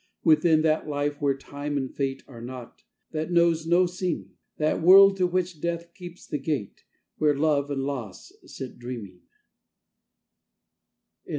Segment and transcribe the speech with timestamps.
[0.23, 5.15] Within that life where time and fate Are not; that knows no seeming: That world
[5.17, 6.85] to which Death keeps the gate
[7.19, 9.19] Where Love and Loss sit dreaming.